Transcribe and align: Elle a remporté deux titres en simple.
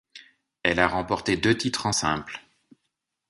Elle 0.63 0.79
a 0.79 0.87
remporté 0.87 1.37
deux 1.37 1.55
titres 1.55 1.85
en 1.85 1.91
simple. 1.91 2.39